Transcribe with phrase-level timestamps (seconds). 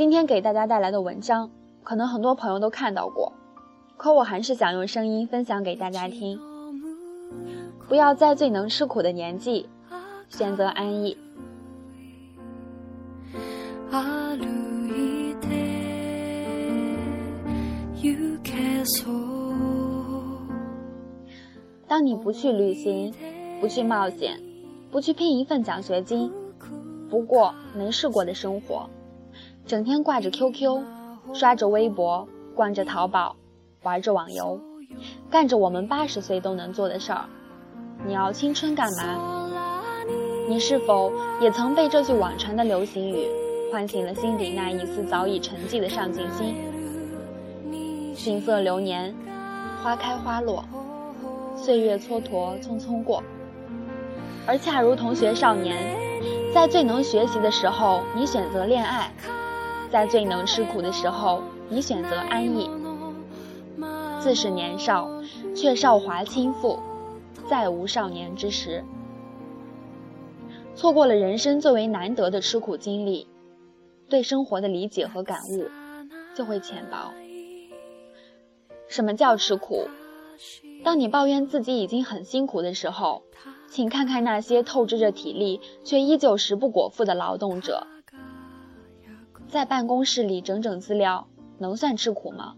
[0.00, 1.50] 今天给大家带来的文章，
[1.82, 3.34] 可能很多朋友都看到过，
[3.98, 6.40] 可我还是想用声音分享给大家听。
[7.86, 9.68] 不要在最能吃苦的年纪
[10.30, 11.18] 选择安逸。
[21.86, 23.12] 当你不去旅行，
[23.60, 24.40] 不去冒险，
[24.90, 26.32] 不去拼一份奖学金，
[27.10, 28.88] 不过没试过的生活，
[29.66, 30.82] 整天挂着 QQ，
[31.32, 33.36] 刷着微博，逛着淘宝，
[33.82, 34.60] 玩着网游，
[35.30, 37.24] 干着我们八十岁都能做的事儿，
[38.04, 39.48] 你要青春干嘛？
[40.48, 43.28] 你是否也曾被这句网传的流行语
[43.72, 46.56] 唤醒了心底那一丝早已沉寂的上进心？
[48.14, 49.14] 锦瑟流年，
[49.82, 50.64] 花开花落。
[51.54, 53.22] 岁月蹉跎，匆匆过，
[54.46, 55.76] 而恰如同学少年，
[56.52, 59.10] 在最能学习的时候，你选择恋爱；
[59.90, 62.70] 在最能吃苦的时候，你选择安逸。
[64.20, 65.10] 自是年少，
[65.56, 66.78] 却少华倾覆，
[67.48, 68.84] 再无少年之时。
[70.74, 73.26] 错过了人生最为难得的吃苦经历，
[74.08, 75.68] 对生活的理解和感悟
[76.34, 77.12] 就会浅薄。
[78.88, 79.88] 什么叫吃苦？
[80.84, 83.22] 当你抱怨自己已经很辛苦的时候，
[83.68, 87.86] 请看看那些透支着体力却依旧食不果腹的劳动者。
[89.50, 91.26] 在办公室里整整资料，
[91.58, 92.54] 能算吃苦吗？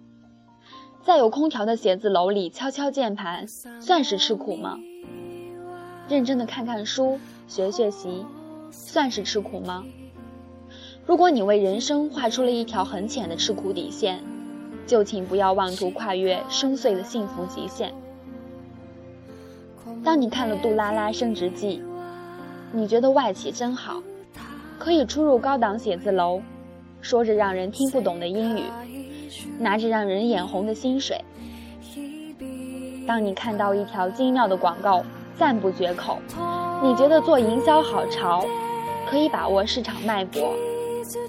[1.03, 4.79] 在有空调的写字楼里敲敲键盘，算是吃苦吗？
[6.07, 8.27] 认真的看看书，学学习，
[8.71, 9.85] 算是吃苦吗？
[11.07, 14.23] 如果你为人生画出了一条很浅的吃苦底线，
[14.87, 17.95] 就请不要妄图跨越深邃的幸福极限。
[20.05, 21.79] 当你看了《杜拉拉升职记》，
[22.71, 24.03] 你觉得外企真好，
[24.79, 26.43] 可以出入高档写字楼，
[27.03, 28.63] 说着让人听不懂的英语，
[29.59, 31.23] 拿着让人眼红的薪水。
[33.07, 35.05] 当你看到一条精妙的广告，
[35.37, 36.19] 赞不绝口，
[36.81, 38.47] 你觉得做营销好潮，
[39.11, 40.55] 可以把握市场脉搏，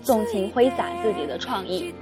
[0.04, 1.94] 纵情挥洒自己的创意。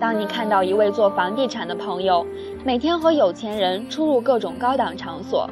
[0.00, 2.26] 当你看到一位做房地产的朋友，
[2.64, 5.48] 每天和有钱人出入各种高档场所，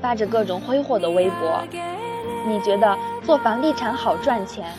[0.00, 1.60] 发着各种挥霍的微博，
[2.46, 4.72] 你觉得做房地产好赚钱？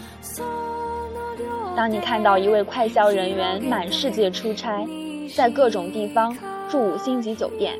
[1.75, 4.87] 当你看到一位快销人员满世界出差，
[5.35, 6.35] 在各种地方
[6.69, 7.77] 住五星级酒店，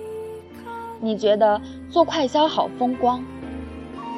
[0.99, 3.23] 你觉得做快销好风光？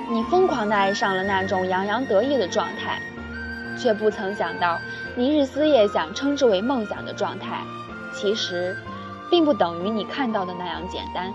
[0.09, 2.99] 你疯狂地爱上了那种洋洋得意的状态。
[3.79, 4.79] 却不曾想到，
[5.15, 7.61] 你日思夜想称之为梦想的状态，
[8.11, 8.75] 其实，
[9.29, 11.31] 并不等于你看到的那样简单。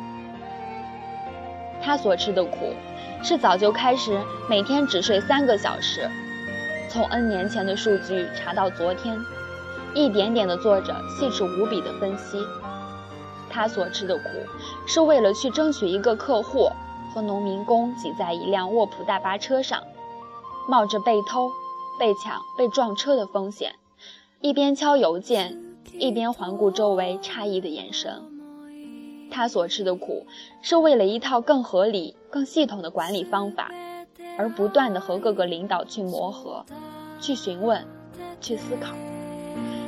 [1.81, 2.75] 他所吃的苦，
[3.22, 4.19] 是早就开始
[4.50, 6.10] 每天只睡三个小时，
[6.92, 9.19] 从 N 年前的数据查到昨天，
[9.94, 12.36] 一点点的做着细致无比的分析。
[13.48, 14.25] 他所吃的苦，
[14.86, 16.70] 是为了去争取一个客户，
[17.14, 19.82] 和农民工挤在一辆卧铺大巴车上，
[20.69, 21.50] 冒着被偷。
[21.98, 23.75] 被抢、被撞车的风险，
[24.41, 28.22] 一边敲邮件，一边环顾周围诧异的眼神。
[29.31, 30.26] 他所吃的苦，
[30.62, 33.70] 是为了一套更合理、更系统的管理方法，
[34.38, 36.65] 而不断的和各个领导去磨合、
[37.20, 37.84] 去询问、
[38.41, 38.94] 去思考。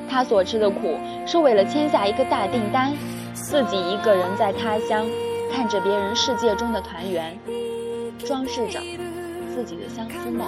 [0.08, 2.94] 他所吃的苦，是为了签下一个大订单，
[3.32, 5.06] 自己一个人在他乡，
[5.52, 7.36] 看着别人世界中的团圆，
[8.18, 8.80] 装饰着
[9.54, 10.46] 自己的相思梦。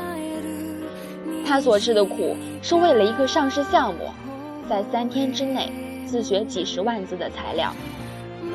[1.45, 4.10] 他所吃的苦，是为了一个上市项目，
[4.69, 5.72] 在三天之内
[6.07, 7.72] 自学几十万字的材料，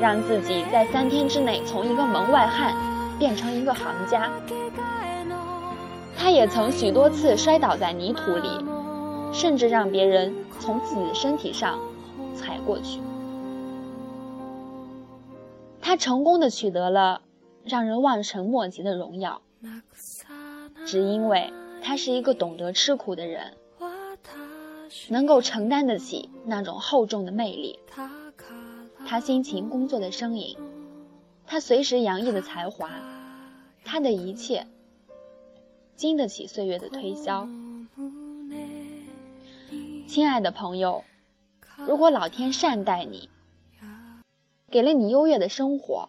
[0.00, 2.74] 让自己在三天之内从一个门外汉
[3.18, 4.30] 变成一个行家。
[6.22, 8.48] 他也曾许多次摔倒在泥土里，
[9.32, 11.80] 甚至让别人从自己的身体上
[12.36, 13.00] 踩过去。
[15.80, 17.22] 他成功的取得了
[17.64, 19.42] 让人望尘莫及的荣耀，
[20.86, 21.52] 只因为。
[21.84, 23.54] 他是一个懂得吃苦的人，
[25.08, 27.80] 能够承担得起那种厚重的魅力。
[29.04, 30.56] 他辛勤工作的身影，
[31.44, 32.88] 他随时洋溢的才华，
[33.84, 34.68] 他的一切
[36.02, 37.48] 经得起岁月的推销。
[40.08, 41.04] 亲爱的朋友，
[41.86, 43.30] 如果老天善待你，
[44.68, 46.08] 给了你优越的生活，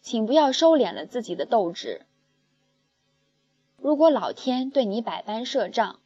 [0.00, 2.02] 请不要收敛了自己的斗志。
[3.78, 5.98] 如果老天对你百般设障，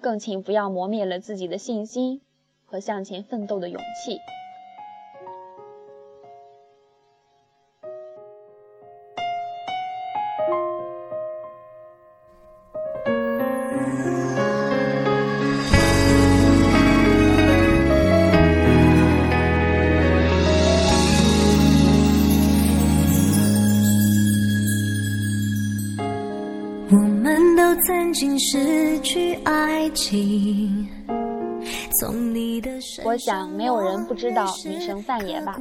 [0.00, 2.20] 更请不要磨灭了自己的信心
[2.66, 4.18] 和向前奋斗的勇气。
[28.10, 30.84] 曾经失去爱情。
[33.04, 35.56] 我想，没有人不知道女神范爷吧？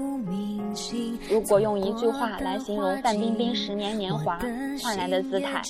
[1.30, 4.40] 如果用一句话来形容范冰冰十年年华
[4.82, 5.62] 换来的姿态，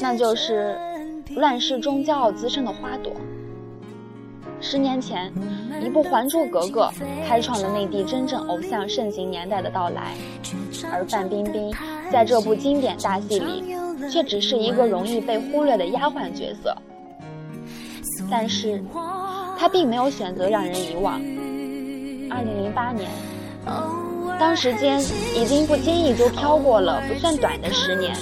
[0.00, 0.78] 那就是
[1.30, 3.12] 乱世中骄傲滋生的花朵。
[4.64, 5.30] 十年前，
[5.84, 6.90] 一部《还珠格格》
[7.28, 10.14] 开创了内地真正偶像盛行年代的到来，
[10.90, 11.70] 而范冰冰
[12.10, 13.74] 在这部经典大戏里。
[14.10, 16.76] 却只是一个容易被忽略的丫鬟角色，
[18.30, 18.84] 但是，
[19.58, 21.14] 她并没有选择让人遗忘。
[22.30, 23.08] 二零零八年，
[24.38, 25.00] 当时间
[25.34, 28.14] 已经不经意就飘过了不算短的十年，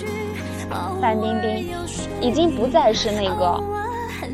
[1.00, 1.74] 范冰冰
[2.20, 3.60] 已经不再是那个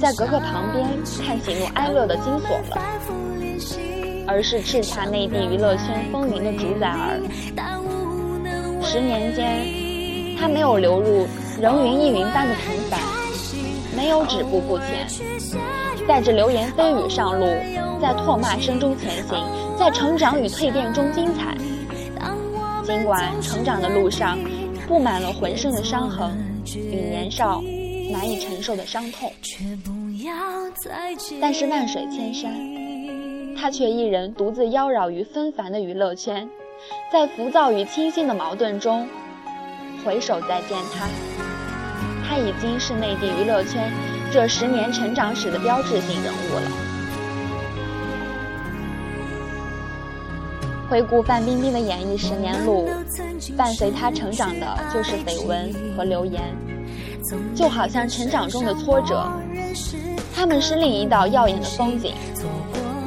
[0.00, 0.87] 在格格旁边
[1.25, 2.79] 看喜怒哀乐的金锁了，
[4.26, 7.20] 而是叱咤内地娱乐圈风云的主宰儿。
[8.82, 9.88] 十年间。
[10.40, 11.26] 他没有流入
[11.61, 13.00] 人云亦云般的平凡，
[13.96, 15.05] 没有止步不前，
[16.06, 17.44] 带着流言蜚语上路，
[18.00, 19.44] 在唾骂声中前行，
[19.76, 21.56] 在成长与蜕变中精彩。
[22.85, 24.38] 尽管成长的路上
[24.87, 26.31] 布满了浑身的伤痕
[26.73, 27.61] 与年少
[28.10, 29.32] 难以承受的伤痛，
[31.40, 32.52] 但是万水千山，
[33.56, 36.49] 他却一人独自妖娆于纷繁的娱乐圈，
[37.12, 39.06] 在浮躁与清新的矛盾中。
[40.05, 41.08] 回首再见他，
[42.26, 43.93] 他已经是内地娱乐圈
[44.32, 46.62] 这十年成长史的标志性人物了。
[50.88, 52.88] 回顾范冰冰的演艺十年路，
[53.56, 56.43] 伴随她成长的就是绯闻和流言，
[57.54, 59.30] 就好像成长中的挫折，
[60.34, 62.14] 他们是另一道耀眼的风景。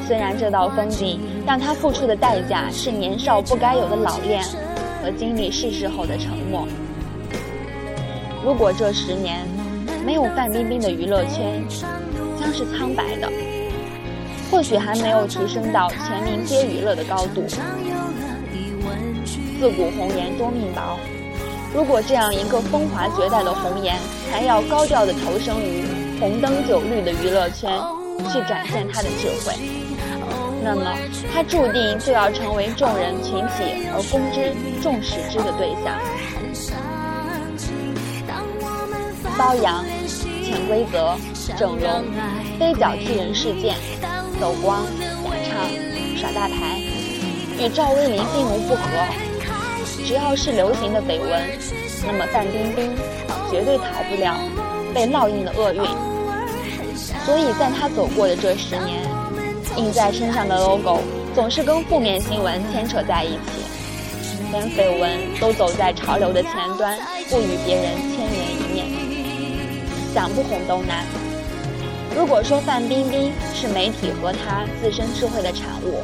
[0.08, 4.44] 虽然这道风景让他付出的代价是年少不该有的老练。
[5.02, 6.68] 和经历世事后的沉默。
[8.46, 9.48] 如果这十年
[10.06, 11.60] 没有范冰冰的娱乐圈，
[12.40, 13.28] 将是苍白的，
[14.52, 17.44] 或许还没有提升到全民皆娱乐的高度。
[19.60, 21.00] 自古红颜多命薄，
[21.74, 23.96] 如果这样一个风华绝代的红颜，
[24.32, 25.86] 还要高调的投身于
[26.20, 27.72] 红灯酒绿的娱乐圈，
[28.32, 29.56] 去展现她的智慧。
[30.64, 30.94] 那么，
[31.34, 35.98] 他注定就要成为众人群起而攻之、众矢之的对象。
[39.38, 39.84] 包养、
[40.44, 41.18] 潜规则、
[41.58, 42.04] 整容、
[42.60, 43.76] 飞脚踢人事件、
[44.40, 44.86] 走光、
[45.24, 45.66] 假唱、
[46.16, 46.80] 耍大牌，
[47.58, 49.31] 与赵薇林心无不合。
[50.06, 51.32] 只要是流行的绯闻，
[52.06, 52.92] 那么范冰冰
[53.50, 54.36] 绝对逃不了
[54.94, 55.82] 被烙印的厄运。
[57.26, 59.02] 所以，在她走过的这十年。
[59.78, 61.00] 印在身上的 logo
[61.34, 63.64] 总是跟负面新闻牵扯在一起，
[64.52, 65.10] 连绯闻
[65.40, 67.00] 都走在潮流的前端，
[67.30, 68.86] 不与别人千人一面。
[70.14, 71.06] 想不红都难。
[72.14, 76.04] 如果说范冰冰是媒体和她自身智慧的产物，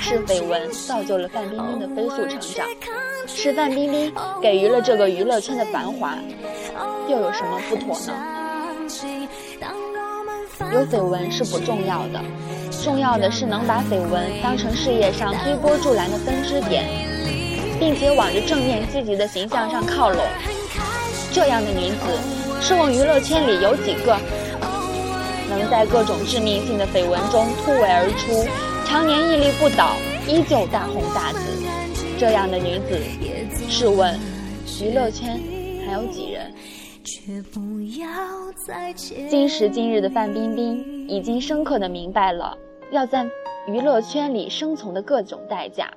[0.00, 2.66] 是绯闻造就了范冰冰的飞速成长，
[3.26, 6.16] 是范冰冰给予了这个娱乐圈的繁华，
[7.08, 8.12] 又有什么不妥呢？
[10.72, 12.20] 有绯闻是不重要的，
[12.82, 16.84] 重要的是能把绯闻当成事业上推波助澜的分支点，
[17.78, 20.20] 并且往着正面积极的形象上靠拢。
[21.32, 21.96] 这样的女子，
[22.60, 24.18] 试问娱乐圈里有几个
[25.48, 28.46] 能在各种致命性的绯闻中突围而出，
[28.84, 29.96] 常年屹立不倒，
[30.28, 31.38] 依旧大红大紫？
[32.18, 32.98] 这样的女子，
[33.68, 34.18] 试问
[34.80, 35.40] 娱乐圈
[35.86, 36.52] 还有几人？
[39.28, 42.56] 今时今日的范冰冰已经深刻的明白了
[42.90, 43.24] 要在
[43.66, 45.90] 娱乐圈里生存的各种代价，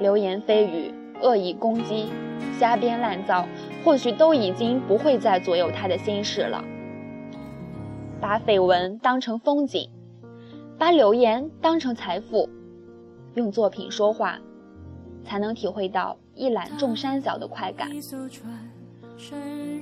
[0.00, 2.10] 流言蜚语、恶意攻击、
[2.58, 3.46] 瞎编乱造，
[3.84, 6.62] 或许都已经不会再左右她的心事了。
[8.20, 9.90] 把绯闻当成风景，
[10.78, 12.48] 把留言当成财富，
[13.34, 14.38] 用作品说话，
[15.24, 17.90] 才能体会到一览众山小的快感。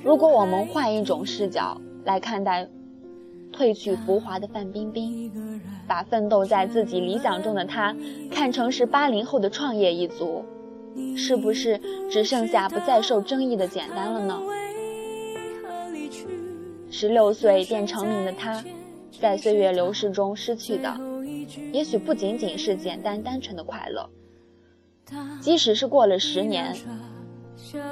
[0.02, 2.68] 如果我们换一种视角来看待
[3.52, 5.30] 褪去浮华的范冰冰，
[5.86, 7.96] 把奋斗在自己理想中的她
[8.30, 10.44] 看成是八零后的创业一族，
[11.16, 11.80] 是不是
[12.10, 14.38] 只剩下不再受争议的简单了呢？
[16.90, 18.62] 十六岁便成名的她，
[19.20, 20.98] 在岁月流逝中失去的，
[21.72, 24.08] 也许不仅仅是简单单纯的快乐。
[25.40, 26.74] 即使是过了十年，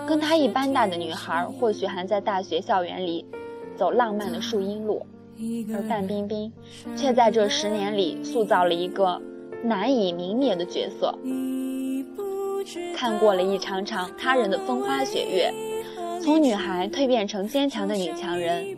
[0.07, 3.27] 跟她一般大的女孩，或许还在大学校园里
[3.77, 5.05] 走浪漫的树荫路，
[5.75, 6.51] 而范冰冰
[6.97, 9.21] 却在这十年里塑造了一个
[9.63, 11.15] 难以泯灭的角色。
[12.95, 15.53] 看过了一场场他人的风花雪月，
[16.23, 18.77] 从女孩蜕变成坚强的女强人。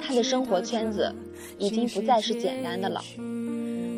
[0.00, 1.12] 她的生活圈子
[1.58, 3.00] 已经不再是简单的了，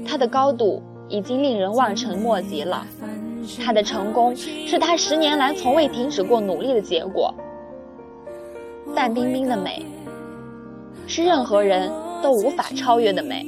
[0.06, 2.86] 他的高度已经令人望尘莫及了，
[3.64, 7.34] 他的成功是他十年来从未停止过努力的结果。
[8.94, 9.84] 范冰冰的美，
[11.06, 11.90] 是任何人
[12.22, 13.46] 都无法超越的美，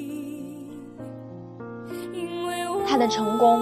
[2.87, 3.61] 他的成功，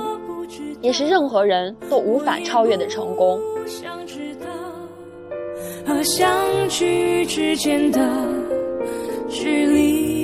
[0.80, 3.40] 也是任何人都无法超越的成功。
[5.86, 6.30] 和相
[6.68, 8.00] 聚之间的。
[9.32, 10.19] 距离。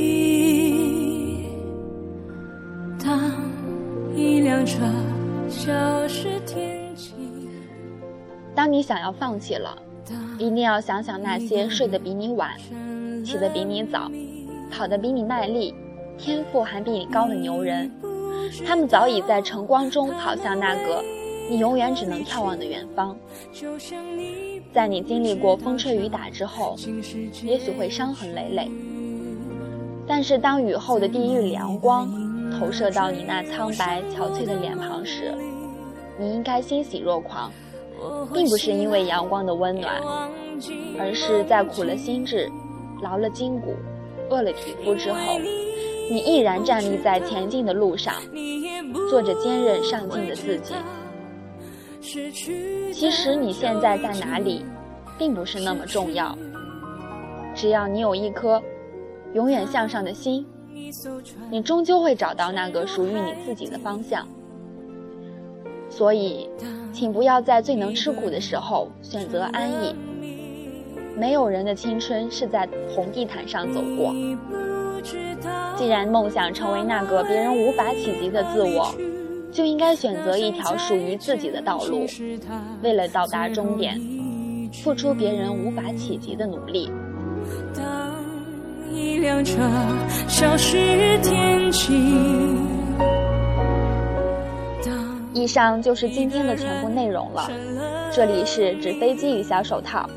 [4.67, 4.91] 一辆
[5.47, 7.15] 车消失天际，
[8.53, 9.79] 当你想要放弃了，
[10.39, 12.51] 一定要想想那些睡得比你晚、
[13.25, 14.11] 起得比你早、
[14.69, 15.73] 跑得比你卖力、
[16.19, 17.89] 天赋还比你高的牛人，
[18.67, 21.01] 他们早已在晨光中跑向那个
[21.49, 23.17] 你永远只能眺望的远方。
[24.73, 26.75] 在你经历过风吹雨打之后，
[27.45, 28.69] 也许会伤痕累累。
[30.09, 32.09] 但是，当雨后的第一缕阳光
[32.59, 35.35] 投射到你那苍白憔悴的脸庞时，
[36.19, 37.51] 你应该欣喜若狂，
[38.33, 40.01] 并不是因为阳光的温暖，
[40.99, 42.49] 而是在苦了心智、
[43.03, 43.75] 劳了筋骨、
[44.31, 45.39] 饿了体肤之后，
[46.11, 48.15] 你毅然站立在前进的路上，
[49.11, 50.75] 做着坚韧上进的自己。
[52.93, 54.65] 其实你现在在哪里，
[55.19, 56.37] 并不是那么重要，
[57.55, 58.63] 只要你有一颗。
[59.35, 60.47] 永远向上的心，
[61.51, 64.27] 你终究会找到那个属于你自己的方向。
[65.89, 66.49] 所以，
[66.93, 69.95] 请不要在最能吃苦的时候选择安逸。
[71.17, 74.13] 没有人的青春是在红地毯上走过。
[75.77, 78.95] 既然梦想成为那个别人无法企及的自我，
[79.53, 82.05] 就应该选择一条属于自己的道路。
[82.83, 83.99] 为了到达终点，
[84.73, 86.91] 付出别人无法企及的努力。
[88.97, 89.61] 一辆车
[90.27, 91.95] 消失天际。
[95.35, 97.47] 以上就是今天的全部内容了。
[98.11, 100.09] 这里是纸飞机与小手套，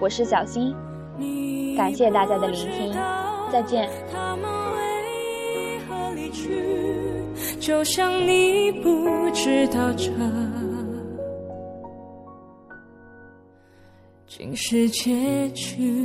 [0.00, 0.74] 我是小新，
[1.76, 2.92] 感谢大家的聆听，
[3.52, 3.88] 再见。
[7.60, 10.10] 就像你不知道这
[14.26, 16.04] 竟是结局。